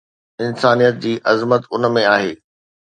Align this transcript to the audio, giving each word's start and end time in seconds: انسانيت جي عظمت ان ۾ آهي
انسانيت 0.45 0.95
جي 1.03 1.13
عظمت 1.31 1.63
ان 1.77 1.85
۾ 2.01 2.05
آهي 2.15 2.31